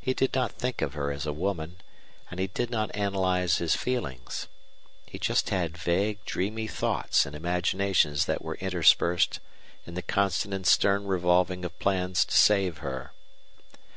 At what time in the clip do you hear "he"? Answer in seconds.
0.00-0.14, 2.38-2.46, 5.04-5.18